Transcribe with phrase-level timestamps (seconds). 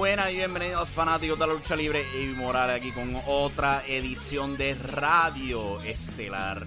[0.00, 4.74] Buenas y bienvenidos fanáticos de la lucha libre y Morales aquí con otra edición de
[4.74, 6.64] Radio Estelar.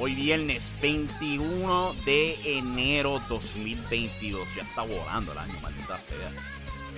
[0.00, 4.52] Hoy viernes 21 de enero 2022.
[4.56, 6.28] Ya está volando el año, maldita sea.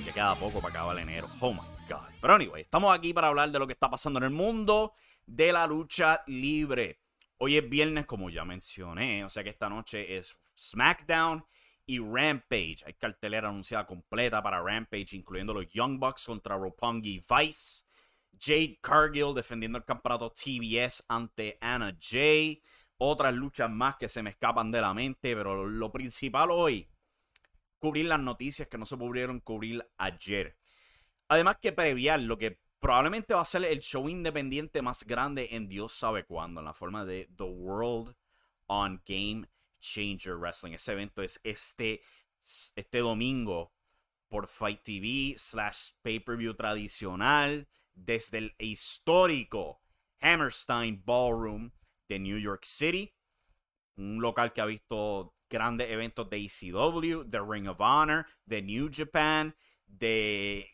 [0.06, 1.28] Ya queda poco para acabar el enero.
[1.40, 2.08] Oh my god.
[2.18, 4.94] Pero anyway, estamos aquí para hablar de lo que está pasando en el mundo
[5.26, 7.02] de la lucha libre.
[7.36, 9.22] Hoy es viernes, como ya mencioné.
[9.22, 11.44] O sea que esta noche es SmackDown
[11.88, 12.84] y Rampage.
[12.84, 17.84] Hay cartelera anunciada completa para Rampage, incluyendo los Young Bucks contra Roppongi Vice.
[18.38, 22.62] Jade Cargill defendiendo el campeonato TBS ante Anna Jay.
[22.98, 26.86] Otras luchas más que se me escapan de la mente, pero lo principal hoy,
[27.78, 30.58] cubrir las noticias que no se pudieron cubrir ayer.
[31.28, 35.68] Además que previar lo que probablemente va a ser el show independiente más grande en
[35.68, 38.14] Dios sabe cuándo, en la forma de The World
[38.66, 39.48] on Game
[39.80, 40.72] Changer Wrestling.
[40.72, 42.00] Ese evento es este,
[42.76, 43.72] este domingo
[44.28, 49.80] por Fight TV slash pay-per-view tradicional desde el histórico
[50.20, 51.72] Hammerstein Ballroom
[52.08, 53.14] de New York City.
[53.96, 58.90] Un local que ha visto grandes eventos de ECW, de Ring of Honor, de New
[58.92, 59.54] Japan,
[59.86, 60.68] de,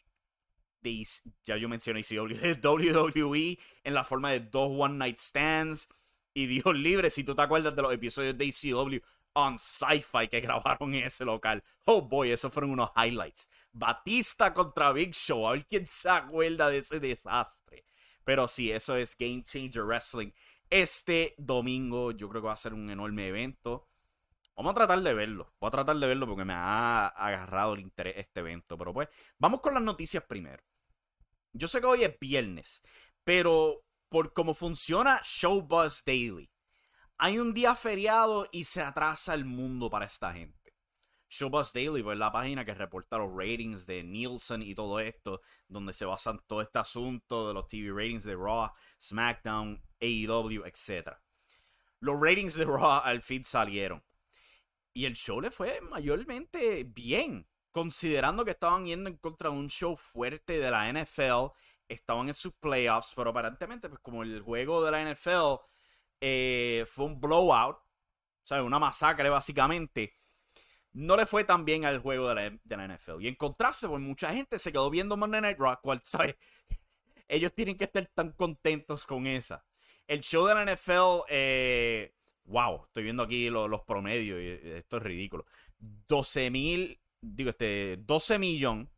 [0.81, 1.07] de
[1.45, 5.89] ya yo mencioné ECW, de WWE en la forma de dos One Night Stands
[6.35, 8.99] y Dios libre, si tú te acuerdas de los episodios de ACW
[9.35, 11.63] on Sci-Fi que grabaron en ese local.
[11.85, 13.49] Oh boy, esos fueron unos highlights.
[13.73, 15.47] Batista contra Big Show.
[15.47, 17.85] A ver quién se acuerda de ese desastre.
[18.25, 20.31] Pero sí, eso es Game Changer Wrestling.
[20.71, 23.89] Este domingo yo creo que va a ser un enorme evento.
[24.57, 25.53] Vamos a tratar de verlo.
[25.61, 28.79] Voy a tratar de verlo porque me ha agarrado el interés este evento.
[28.79, 29.09] Pero pues,
[29.39, 30.63] vamos con las noticias primero.
[31.53, 32.83] Yo sé que hoy es viernes,
[33.23, 36.51] pero por cómo funciona Showbuzz Daily.
[37.19, 40.65] Hay un día feriado y se atrasa el mundo para esta gente.
[41.29, 45.41] Showbuzz Daily pues, es la página que reporta los ratings de Nielsen y todo esto,
[45.67, 48.71] donde se basan todo este asunto de los TV ratings de Raw,
[49.03, 51.17] SmackDown, AEW, etc.
[51.99, 54.05] Los ratings de Raw al fin salieron.
[54.93, 59.69] Y el show le fue mayormente bien, considerando que estaban yendo en contra de un
[59.69, 61.53] show fuerte de la NFL
[61.95, 65.61] estaban en sus playoffs, pero aparentemente, pues como el juego de la NFL
[66.21, 67.77] eh, fue un blowout,
[68.45, 70.15] sea, una masacre básicamente,
[70.93, 73.21] no le fue tan bien al juego de la, NFL.
[73.21, 76.37] Y en contraste, pues mucha gente se quedó viendo Monday Night Raw, cual, ¿sabes?
[77.27, 79.65] Ellos tienen que estar tan contentos con esa.
[80.07, 82.15] El show de la NFL, eh,
[82.45, 85.47] wow, estoy viendo aquí los, promedios y esto es ridículo.
[85.79, 88.94] 12 mil, digo, este, 12 millones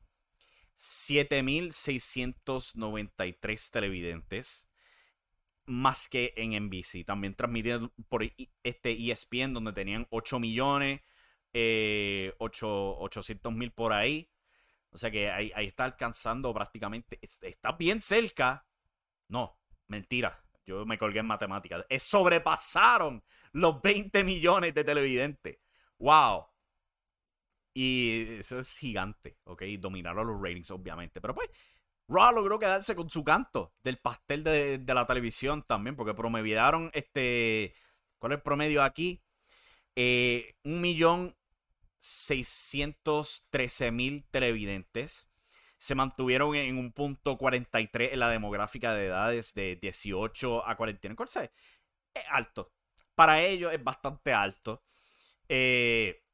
[0.76, 4.68] 7.693 televidentes,
[5.64, 7.04] más que en NBC.
[7.04, 8.22] También transmitiendo por
[8.62, 11.00] este ESPN, donde tenían 8 millones,
[11.52, 14.30] eh, 800 mil por ahí.
[14.90, 17.18] O sea que ahí, está alcanzando prácticamente.
[17.20, 18.66] Está bien cerca.
[19.28, 19.58] No,
[19.88, 20.42] mentira.
[20.64, 21.84] Yo me colgué en matemáticas.
[21.88, 23.22] Es, sobrepasaron
[23.52, 25.58] los 20 millones de televidentes.
[25.98, 26.46] ¡Wow!
[27.78, 29.62] Y eso es gigante, ¿ok?
[29.78, 31.20] Dominaron los ratings, obviamente.
[31.20, 31.50] Pero pues,
[32.08, 37.74] Raw logró quedarse con su canto del pastel de, la televisión también, porque promediaron este.
[38.18, 39.20] ¿Cuál es el promedio aquí?
[39.94, 41.36] Eh, un millón
[43.50, 45.28] trece mil televidentes.
[45.76, 51.14] Se mantuvieron en un punto 43 en la demográfica de edades de 18 a 49.
[51.14, 51.50] ¿Cuál es?
[52.14, 52.72] Es alto.
[53.14, 54.82] Para ellos es bastante alto.
[55.46, 56.25] Eh,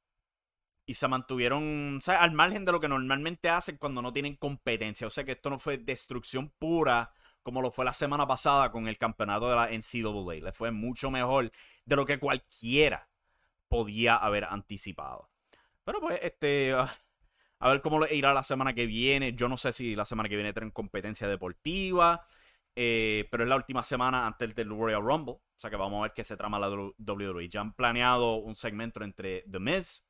[0.84, 5.06] y se mantuvieron al margen de lo que normalmente hacen cuando no tienen competencia.
[5.06, 7.12] O sea que esto no fue destrucción pura
[7.43, 10.44] como lo fue la semana pasada con el campeonato de la NCAA.
[10.44, 11.50] Le fue mucho mejor
[11.84, 13.08] de lo que cualquiera
[13.69, 15.31] podía haber anticipado.
[15.84, 19.35] Pero pues, este, a ver cómo irá la semana que viene.
[19.35, 22.26] Yo no sé si la semana que viene tienen competencia deportiva.
[22.75, 25.35] Eh, pero es la última semana antes del Royal Rumble.
[25.35, 27.49] O sea que vamos a ver qué se trama la WWE.
[27.49, 30.05] Ya han planeado un segmento entre The Miz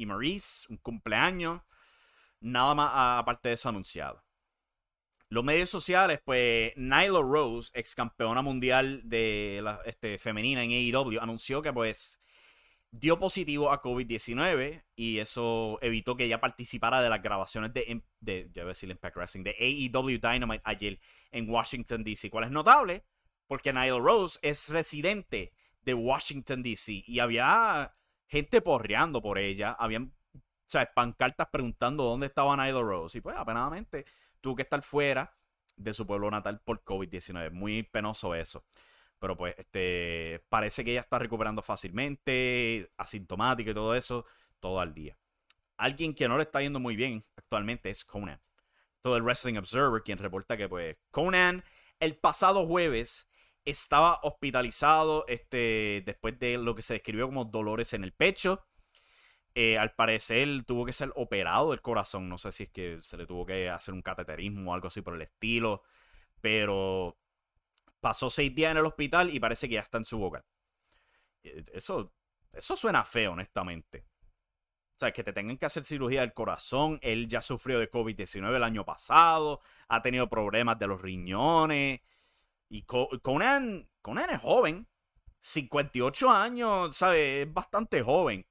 [0.00, 1.60] y Maurice, un cumpleaños.
[2.40, 4.24] Nada más aparte de eso anunciado.
[5.28, 11.20] Los medios sociales, pues Nyla Rose, ex campeona mundial de la este, femenina en AEW,
[11.20, 12.18] anunció que pues
[12.90, 18.50] dio positivo a COVID-19 y eso evitó que ella participara de las grabaciones de, de,
[18.52, 20.98] ya voy a Impact Wrestling, de AEW Dynamite ayer
[21.30, 22.30] en Washington, D.C.
[22.30, 23.04] ¿Cuál es notable?
[23.46, 25.52] Porque Nyla Rose es residente
[25.82, 27.04] de Washington, D.C.
[27.06, 27.94] y había
[28.30, 29.72] gente porreando por ella.
[29.72, 33.18] Habían, o sea, pancartas preguntando dónde estaba Nyla Rose.
[33.18, 34.06] Y pues, apenadamente,
[34.40, 35.36] tuvo que estar fuera
[35.76, 37.50] de su pueblo natal por COVID-19.
[37.50, 38.64] Muy penoso eso.
[39.18, 44.24] Pero pues, este, parece que ella está recuperando fácilmente, asintomática y todo eso,
[44.60, 45.18] todo al día.
[45.76, 48.40] Alguien que no le está yendo muy bien actualmente es Conan.
[49.02, 51.64] Todo el Wrestling Observer, quien reporta que pues Conan
[52.00, 53.29] el pasado jueves
[53.64, 58.66] estaba hospitalizado este, después de lo que se describió como dolores en el pecho.
[59.54, 62.28] Eh, al parecer tuvo que ser operado del corazón.
[62.28, 65.02] No sé si es que se le tuvo que hacer un cateterismo o algo así
[65.02, 65.82] por el estilo.
[66.40, 67.18] Pero
[68.00, 70.44] pasó seis días en el hospital y parece que ya está en su boca.
[71.42, 72.12] Eh, eso,
[72.52, 74.06] eso suena feo, honestamente.
[74.94, 76.98] O sea, que te tengan que hacer cirugía del corazón.
[77.02, 79.60] Él ya sufrió de COVID-19 el año pasado.
[79.88, 82.00] Ha tenido problemas de los riñones.
[82.70, 84.86] Y Conan, Conan es joven.
[85.40, 87.46] 58 años, ¿sabes?
[87.46, 88.46] Es bastante joven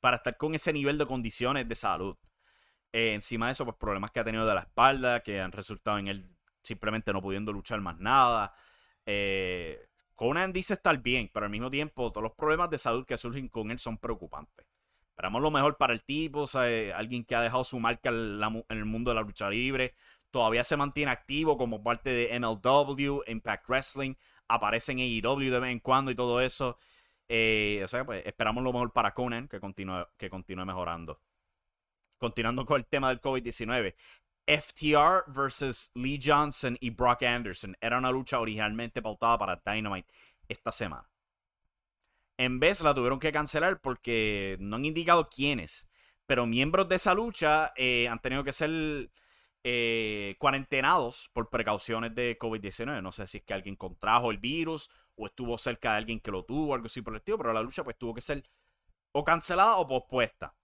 [0.00, 2.16] para estar con ese nivel de condiciones de salud.
[2.92, 5.98] Eh, encima de eso, pues problemas que ha tenido de la espalda, que han resultado
[5.98, 8.54] en él simplemente no pudiendo luchar más nada.
[9.04, 9.78] Eh,
[10.14, 13.48] Conan dice estar bien, pero al mismo tiempo todos los problemas de salud que surgen
[13.48, 14.66] con él son preocupantes.
[15.10, 19.10] Esperamos lo mejor para el tipo, alguien que ha dejado su marca en el mundo
[19.10, 19.94] de la lucha libre,
[20.30, 24.14] todavía se mantiene activo como parte de MLW, Impact Wrestling,
[24.48, 26.78] aparece en AEW de vez en cuando y todo eso.
[27.28, 31.20] Eh, o sea, pues esperamos lo mejor para Conan, que continúe, que continúe mejorando.
[32.18, 33.94] Continuando con el tema del COVID-19.
[34.46, 40.12] FTR versus Lee Johnson y Brock Anderson era una lucha originalmente pautada para Dynamite
[40.48, 41.08] esta semana.
[42.36, 45.86] En vez la tuvieron que cancelar porque no han indicado quiénes,
[46.26, 49.10] pero miembros de esa lucha eh, han tenido que ser
[49.64, 53.02] eh, cuarentenados por precauciones de COVID-19.
[53.02, 56.30] No sé si es que alguien contrajo el virus o estuvo cerca de alguien que
[56.30, 58.42] lo tuvo, algo así por el estilo, pero la lucha pues tuvo que ser
[59.12, 60.54] o cancelada o pospuesta.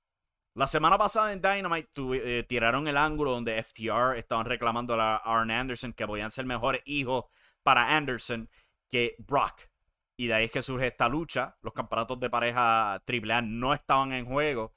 [0.54, 5.50] La semana pasada en Dynamite eh, tiraron el ángulo donde FTR estaban reclamando a Arn
[5.50, 7.26] Anderson que podían ser mejores hijos
[7.62, 8.48] para Anderson
[8.88, 9.68] que Brock.
[10.16, 11.58] Y de ahí es que surge esta lucha.
[11.60, 14.72] Los campeonatos de pareja AAA no estaban en juego,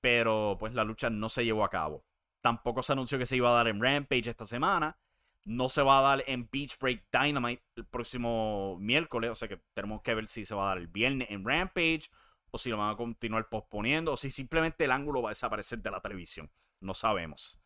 [0.00, 2.04] pero pues la lucha no se llevó a cabo.
[2.42, 4.98] Tampoco se anunció que se iba a dar en Rampage esta semana.
[5.44, 9.30] No se va a dar en Beach Break Dynamite el próximo miércoles.
[9.30, 12.10] O sea que tenemos que ver si se va a dar el viernes en Rampage
[12.50, 15.80] o si lo van a continuar posponiendo o si simplemente el ángulo va a desaparecer
[15.80, 16.50] de la televisión.
[16.80, 17.60] No sabemos.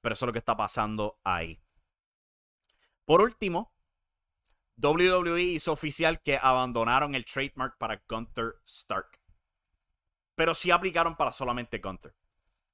[0.00, 1.60] Pero eso es lo que está pasando ahí.
[3.04, 3.72] Por último,
[4.76, 9.20] WWE hizo oficial que abandonaron el trademark para Gunther Stark.
[10.34, 12.14] Pero sí aplicaron para solamente Gunther.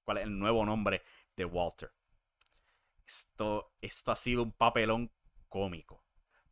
[0.02, 1.02] ¿Cuál es el nuevo nombre
[1.36, 1.92] de Walter.
[3.06, 5.12] Esto, esto ha sido un papelón
[5.48, 6.04] cómico.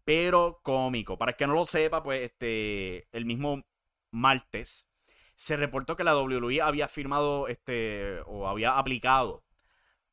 [0.05, 1.19] Pero cómico.
[1.19, 3.65] Para el que no lo sepa, pues este, el mismo
[4.11, 4.89] martes
[5.35, 9.45] se reportó que la WWE había firmado este, o había aplicado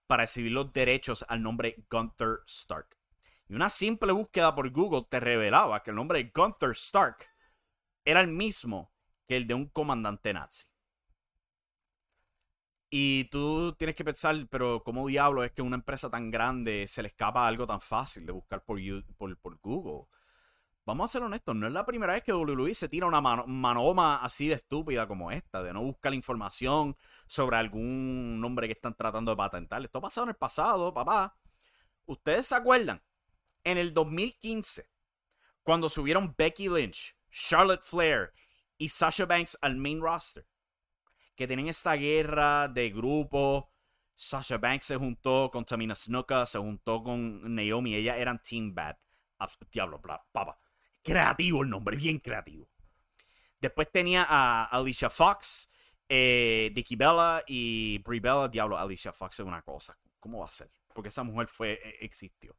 [0.08, 2.98] para recibir los derechos al nombre Gunther Stark.
[3.50, 7.28] Y una simple búsqueda por Google te revelaba que el nombre Gunther Stark
[8.06, 8.94] era el mismo
[9.28, 10.68] que el de un comandante nazi.
[12.90, 17.02] Y tú tienes que pensar, pero ¿cómo diablo es que una empresa tan grande se
[17.02, 18.80] le escapa algo tan fácil de buscar por,
[19.62, 20.08] Google?
[20.86, 24.24] vamos a ser honestos, no es la primera vez que WWE se tira una manoma
[24.24, 26.96] así de estúpida como esta, de no buscar información
[27.28, 29.84] sobre algún nombre que están tratando de patentar.
[29.84, 31.38] Esto ha pasado en el pasado, papá.
[32.06, 33.04] ¿Ustedes se acuerdan?
[33.66, 34.90] En el 2015,
[35.62, 38.32] cuando subieron Becky Lynch, Charlotte Flair
[38.78, 40.48] y Sasha Banks al main roster,
[41.38, 43.72] que tienen esta guerra de grupo.
[44.16, 48.98] Sasha Banks se juntó con Tamina Snuka, se juntó con Naomi, ellas eran Team Bad.
[49.72, 50.60] Diablo, papá.
[51.04, 52.68] Creativo el nombre, bien creativo.
[53.62, 55.70] Después tenía a Alicia Fox,
[56.10, 58.48] eh, Dicky Bella y Brie Bella.
[58.48, 59.96] Diablo, Alicia Fox es una cosa.
[60.20, 60.72] ¿Cómo va a ser?
[60.92, 62.58] Porque esa mujer fue, e, existió.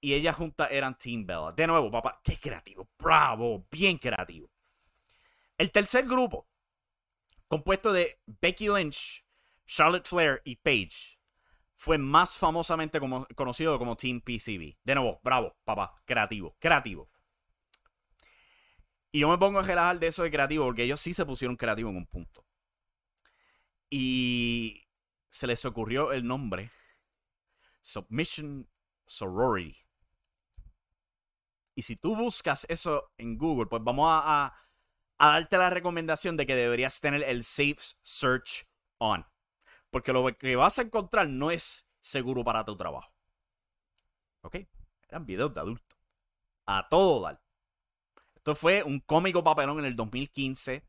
[0.00, 1.52] Y ellas juntas eran Team Bella.
[1.52, 2.88] De nuevo, papá, qué creativo.
[2.98, 4.50] Bravo, bien creativo.
[5.58, 6.48] El tercer grupo,
[7.50, 9.26] compuesto de Becky Lynch,
[9.66, 11.18] Charlotte Flair y Paige,
[11.74, 13.00] fue más famosamente
[13.34, 14.78] conocido como Team PCB.
[14.84, 17.10] De nuevo, bravo, papá, creativo, creativo.
[19.10, 21.56] Y yo me pongo a relajar de eso de creativo porque ellos sí se pusieron
[21.56, 22.46] creativos en un punto.
[23.90, 24.86] Y
[25.28, 26.70] se les ocurrió el nombre
[27.80, 28.70] Submission
[29.06, 29.76] Sorority.
[31.74, 34.54] Y si tú buscas eso en Google, pues vamos a, a,
[35.26, 38.66] darte la recomendación de que deberías tener el Safe Search
[38.98, 39.26] on.
[39.90, 43.12] Porque lo que vas a encontrar no es seguro para tu trabajo.
[44.42, 44.56] ¿Ok?
[45.08, 45.98] Eran videos de adultos.
[46.66, 47.40] A todo dar.
[48.36, 50.82] Esto fue un cómico papelón en el 2015.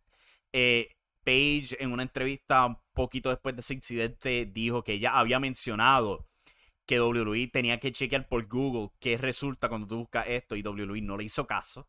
[0.54, 0.90] Eh,
[1.24, 6.28] Paige, en una entrevista un poquito después de ese incidente, dijo que ella había mencionado
[6.86, 11.02] que WWE tenía que chequear por Google qué resulta cuando tú buscas esto y WWE
[11.02, 11.88] no le hizo caso.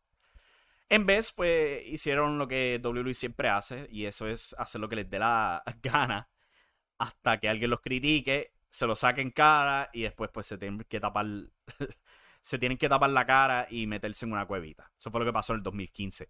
[0.89, 4.97] En vez, pues hicieron lo que WWE siempre hace y eso es hacer lo que
[4.97, 6.29] les dé la gana
[6.97, 10.99] hasta que alguien los critique, se lo saquen cara y después pues se tienen que
[10.99, 11.25] tapar
[12.41, 14.91] se tienen que tapar la cara y meterse en una cuevita.
[14.99, 16.29] Eso fue lo que pasó en el 2015.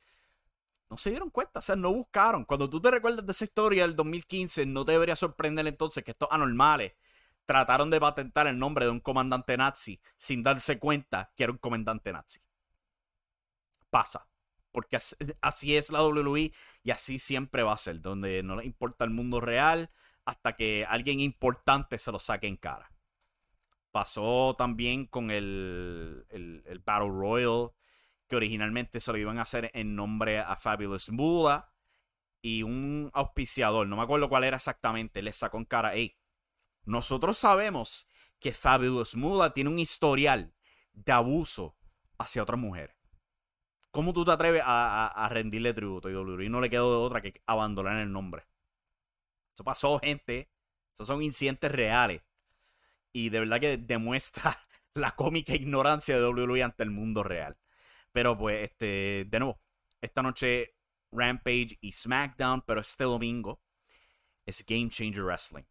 [0.89, 2.45] No se dieron cuenta, o sea, no buscaron.
[2.45, 6.11] Cuando tú te recuerdas de esa historia del 2015, no te debería sorprender entonces que
[6.11, 6.93] estos anormales
[7.45, 11.57] trataron de patentar el nombre de un comandante nazi sin darse cuenta que era un
[11.57, 12.39] comandante nazi.
[13.89, 14.27] Pasa.
[14.73, 14.97] Porque
[15.41, 16.51] así es la WWE
[16.83, 19.91] y así siempre va a ser, donde no le importa el mundo real
[20.25, 22.91] hasta que alguien importante se lo saque en cara.
[23.91, 27.69] Pasó también con el, el, Battle Royal,
[28.27, 31.69] que originalmente se lo iban a hacer en nombre a Fabulous Moolah.
[32.41, 36.17] Y un auspiciador, no me acuerdo cuál era exactamente, le sacó en cara, hey,
[36.83, 38.07] nosotros sabemos
[38.39, 40.53] que Fabulous Moolah tiene un historial
[40.91, 41.77] de abuso
[42.17, 43.02] hacia otras mujeres.
[43.93, 46.09] ¿Cómo tú te atreves a, rendirle tributo?
[46.09, 48.43] Y WWE no le quedó de otra que abandonar el nombre.
[49.53, 50.49] Eso pasó, gente.
[50.95, 52.23] Esos son incidentes reales.
[53.11, 54.59] Y de verdad que demuestra
[54.95, 57.55] la cómica ignorancia de WWE ante el mundo real.
[58.11, 59.61] Pero pues, este, de nuevo,
[60.01, 60.73] esta noche
[61.11, 63.61] Rampage y SmackDown, pero este domingo
[64.47, 65.65] es Game Changer Wrestling.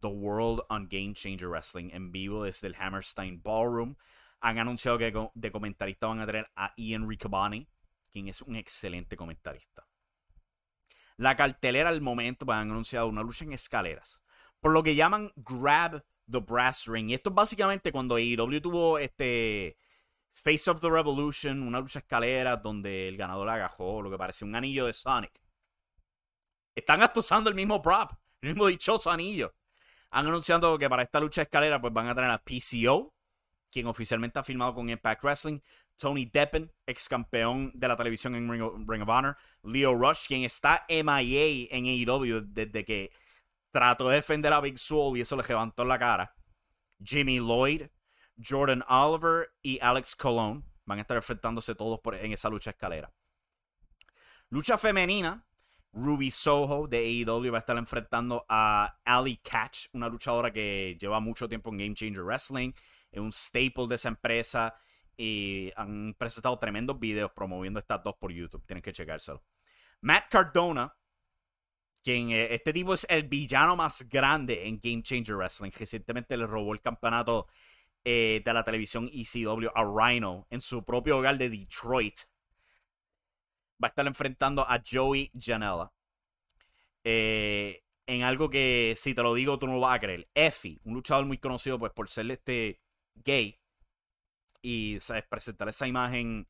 [0.00, 3.96] The World on Game Changer Wrestling en vivo desde el Hammerstein Ballroom.
[4.40, 7.68] Han anunciado que de comentarista van a tener a Ian Riccaboni,
[8.10, 9.86] quien es un excelente comentarista.
[11.16, 14.22] La cartelera al momento pues, han anunciado una lucha en escaleras,
[14.58, 17.10] por lo que llaman Grab The Brass Ring.
[17.10, 19.76] Y esto es básicamente cuando AEW tuvo este
[20.30, 24.54] Face of the Revolution, una lucha escalera donde el ganador agajó lo que parece un
[24.54, 25.42] anillo de Sonic.
[26.74, 29.54] Están hasta usando el mismo prop, el mismo dichoso anillo.
[30.10, 33.12] Han anunciado que para esta lucha escalera pues van a tener a PCO,
[33.70, 35.60] quien oficialmente ha firmado con Impact Wrestling,
[35.96, 40.84] Tony Deppen, ex campeón de la televisión en Ring of, Honor, Leo Rush, quien está
[40.88, 43.12] MIA en AEW desde que
[43.70, 46.34] trató de defender a Big Soul y eso le levantó la cara.
[47.02, 47.82] Jimmy Lloyd,
[48.42, 53.12] Jordan Oliver y Alex Colon van a estar enfrentándose todos en esa lucha escalera.
[54.48, 55.46] Lucha femenina,
[55.92, 61.20] Ruby Soho de AEW va a estar enfrentando a Ali Catch, una luchadora que lleva
[61.20, 62.72] mucho tiempo en Game Changer Wrestling,
[63.10, 64.74] es un staple de esa empresa
[65.16, 69.42] y han presentado tremendos videos promoviendo estas dos por YouTube, tienen que checárselo.
[70.00, 70.94] Matt Cardona
[72.02, 75.70] quien eh, este tipo es el villano más grande en Game Changer Wrestling.
[75.70, 77.48] Recientemente le robó el campeonato
[78.04, 82.20] eh, de la televisión ECW a Rhino en su propio hogar de Detroit.
[83.82, 85.92] Va a estar enfrentando a Joey Janela.
[87.04, 90.28] Eh, en algo que si te lo digo tú no lo vas a creer.
[90.34, 92.80] Effie, un luchador muy conocido pues por ser este
[93.24, 93.60] gay
[94.62, 94.98] y
[95.28, 96.46] presentar esa imagen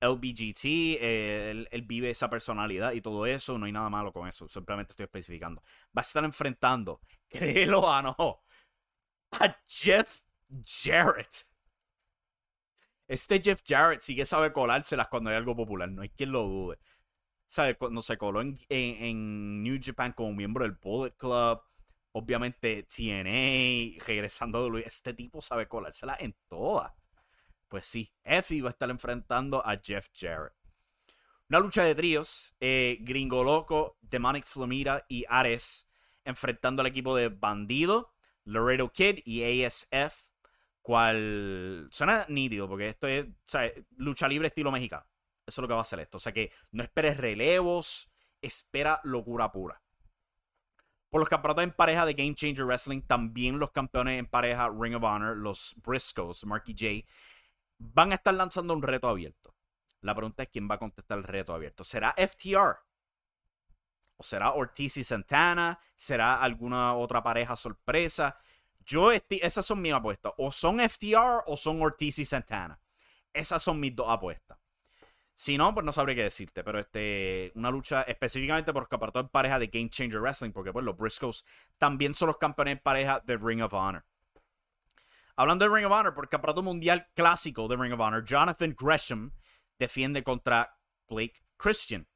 [0.00, 0.64] LBGT,
[1.00, 4.92] eh, él, vive esa personalidad y todo eso, no hay nada malo con eso, simplemente
[4.92, 5.62] estoy especificando.
[5.96, 8.44] Va a estar enfrentando, créelo o no,
[9.32, 10.22] a Jeff
[10.64, 11.46] Jarrett.
[13.08, 16.44] Este Jeff Jarrett sí que sabe colárselas cuando hay algo popular, no hay quien lo
[16.44, 16.78] dude.
[17.46, 17.76] ¿Sabe?
[17.76, 21.62] Cuando se coló en, en, New Japan como miembro del Bullet Club,
[22.12, 26.92] obviamente TNA, regresando a WWE, este tipo sabe colárselas en todas.
[27.68, 30.54] Pues sí, Effie va a estar enfrentando a Jeff Jarrett.
[31.48, 35.88] Una lucha de tríos, eh, Gringo Loco, Demonic Flamita y Ares
[36.24, 38.12] enfrentando al equipo de Bandido,
[38.44, 40.28] Laredo Kid y ASF
[40.82, 43.26] cual suena nítido, porque esto es
[43.96, 45.06] lucha libre estilo mexicano.
[45.46, 46.16] Eso es lo que va a hacer esto.
[46.16, 48.10] O sea que no esperes relevos,
[48.40, 49.82] espera locura pura.
[51.10, 54.94] Por los campeonatos en pareja de Game Changer Wrestling, también los campeones en pareja Ring
[54.94, 57.08] of Honor, los Briscoes, Marky J,
[57.78, 59.54] van a estar lanzando un reto abierto.
[60.02, 61.82] La pregunta es quién va a contestar el reto abierto.
[61.82, 62.78] ¿Será FTR?
[64.16, 65.78] ¿O será Ortiz y Santana?
[65.96, 68.38] ¿Será alguna otra pareja sorpresa?
[68.84, 70.32] Yo, esas son mis apuestas.
[70.36, 72.80] O son FTR o son Ortiz y Santana.
[73.32, 74.58] Esas son mis dos apuestas.
[75.40, 76.64] Si no, pues no sabré qué decirte.
[76.64, 80.50] Pero este, una lucha específicamente por campeonato en pareja de Game Changer Wrestling.
[80.50, 81.44] Porque pues los Briscoes
[81.76, 84.04] también son los campeones en pareja de Ring of Honor.
[85.36, 88.74] Hablando de Ring of Honor, por el campeonato mundial clásico de Ring of Honor, Jonathan
[88.76, 89.32] Gresham
[89.78, 90.76] defiende contra
[91.08, 92.08] Blake Christian.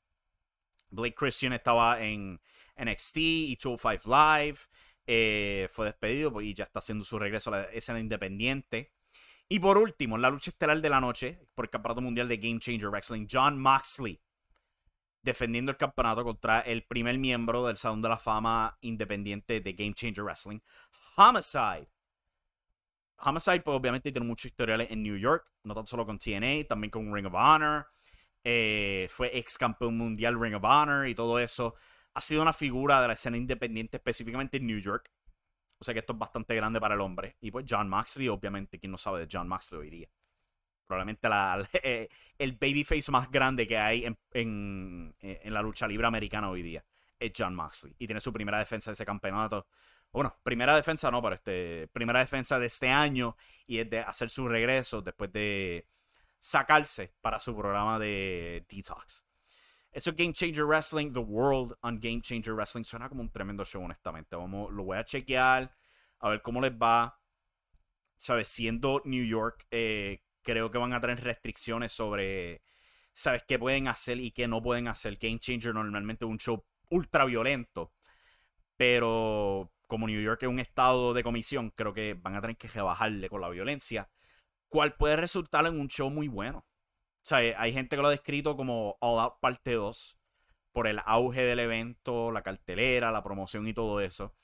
[0.91, 2.41] Blake Christian estaba en
[2.77, 4.59] NXT y 205 Live.
[5.07, 8.92] Eh, fue despedido pues, y ya está haciendo su regreso a la escena independiente.
[9.53, 12.39] Y por último, en la lucha estelar de la noche, por el campeonato mundial de
[12.39, 14.19] Game Changer Wrestling, John Moxley
[15.21, 19.93] defendiendo el campeonato contra el primer miembro del Salón de la Fama independiente de Game
[19.93, 20.61] Changer Wrestling,
[21.17, 21.87] Homicide.
[23.19, 26.91] Homicide, pues obviamente tiene muchos historiales en New York, no tan solo con TNA, también
[26.91, 27.89] con Ring of Honor.
[28.43, 31.75] Eh, fue ex campeón mundial Ring of Honor y todo eso
[32.15, 35.13] ha sido una figura de la escena independiente, específicamente en New York.
[35.83, 37.39] O sea que esto es bastante grande para el hombre.
[37.41, 40.09] Y pues John Moxley, obviamente, ¿quién no sabe de John Moxley hoy día?
[40.87, 41.69] Probablemente la,
[42.39, 45.13] el babyface más grande que hay en,
[45.43, 46.85] la lucha libre americana hoy día
[47.19, 47.97] es John Moxley.
[47.99, 49.67] Y tiene su primera defensa de ese campeonato.
[50.13, 53.37] Bueno, primera defensa no, pero este, primera defensa de este año
[53.67, 55.89] y es de hacer su regreso después de
[56.39, 59.25] sacarse para su programa de Detox.
[59.93, 62.85] Eso Game Changer Wrestling, The World on Game Changer Wrestling.
[62.85, 64.35] Suena como un tremendo show, honestamente.
[64.37, 65.71] Vamos, lo voy a chequear,
[66.21, 67.19] a ver cómo les va.
[68.17, 68.49] ¿Sabes?
[68.49, 72.63] Siendo New York, eh, creo que van a tener restricciones sobre,
[73.13, 73.43] ¿sabes?
[73.47, 75.19] ¿Qué pueden hacer y qué no pueden hacer?
[75.21, 77.93] Game Changer normalmente es un show ultra violento.
[78.77, 82.69] Pero como New York es un estado de comisión, creo que van a tener que
[82.69, 84.09] rebajarle con la violencia.
[84.69, 86.65] Cual puede resultar en un show muy bueno.
[87.23, 90.19] O sea, hay gente que lo ha descrito como All Out Parte 2
[90.73, 94.35] por el auge del evento, la cartelera, la promoción y todo eso.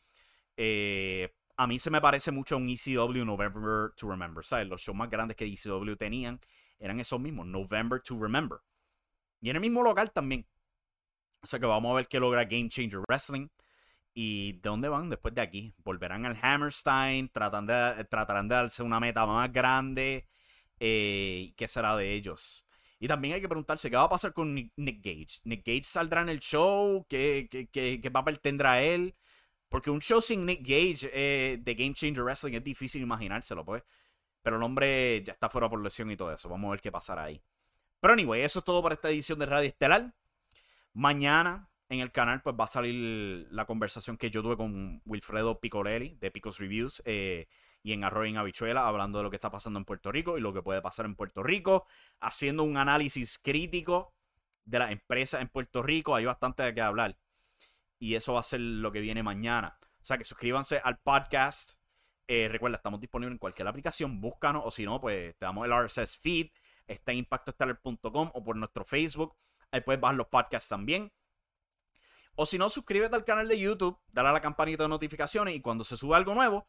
[0.56, 4.44] Eh, a mí se me parece mucho a un ECW November to Remember.
[4.44, 4.68] ¿Sabes?
[4.68, 6.40] Los shows más grandes que ECW tenían
[6.78, 8.60] eran esos mismos, November to Remember.
[9.40, 10.46] Y en el mismo local también.
[11.42, 13.48] O sea que vamos a ver qué logra Game Changer Wrestling.
[14.14, 15.74] ¿Y de dónde van después de aquí?
[15.78, 17.28] ¿Volverán al Hammerstein?
[17.28, 20.26] ¿Tratarán de, tratarán de darse una meta más grande?
[20.80, 22.67] Eh, ¿Qué será de ellos?
[23.00, 25.40] Y también hay que preguntarse qué va a pasar con Nick, Gage.
[25.44, 27.06] ¿Nick Gage saldrá en el show?
[27.08, 29.14] ¿Qué, qué, papel tendrá él?
[29.68, 33.84] Porque un show sin Nick Gage eh, de Game Changer Wrestling es difícil imaginárselo, pues.
[34.42, 36.48] Pero el hombre ya está fuera por lesión y todo eso.
[36.48, 37.40] Vamos a ver qué pasará ahí.
[38.00, 40.14] Pero anyway, eso es todo por esta edición de Radio Estelar.
[40.92, 45.60] Mañana en el canal pues va a salir la conversación que yo tuve con Wilfredo
[45.60, 47.02] Picolelli de Picos Reviews.
[47.04, 47.48] Eh,
[47.82, 50.40] y en Arroyo en Habichuela, hablando de lo que está pasando en Puerto Rico y
[50.40, 51.86] lo que puede pasar en Puerto Rico,
[52.20, 54.14] haciendo un análisis crítico
[54.64, 56.14] de las empresas en Puerto Rico.
[56.14, 57.16] Hay bastante de qué hablar.
[57.98, 59.78] Y eso va a ser lo que viene mañana.
[60.00, 61.78] O sea que suscríbanse al podcast.
[62.26, 64.20] Eh, recuerda, estamos disponibles en cualquier aplicación.
[64.20, 66.50] Búscanos o si no, pues te damos el RSS feed.
[66.86, 69.34] Está en impactostellar.com o por nuestro Facebook.
[69.70, 71.12] Ahí puedes bajar los podcasts también.
[72.34, 75.60] O si no, suscríbete al canal de YouTube, dale a la campanita de notificaciones y
[75.60, 76.68] cuando se sube algo nuevo,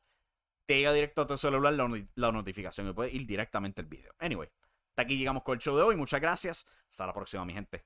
[0.69, 4.13] te llega directo a tu celular la, notificación y puedes ir directamente al video.
[4.19, 4.47] Anyway,
[4.89, 5.95] hasta aquí llegamos con el show de hoy.
[5.95, 6.67] Muchas gracias.
[6.87, 7.83] Hasta la próxima, mi gente.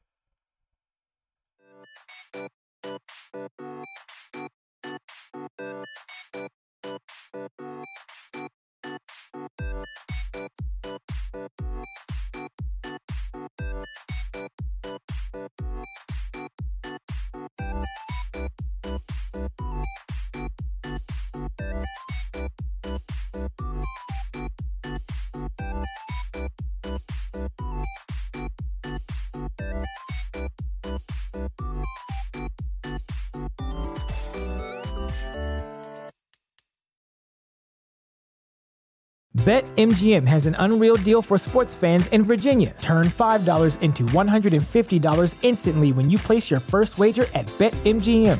[39.44, 42.74] BetMGM has an unreal deal for sports fans in Virginia.
[42.80, 48.40] Turn $5 into $150 instantly when you place your first wager at BetMGM.